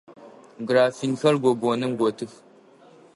[0.69, 2.31] Графинхэр гогоным готых.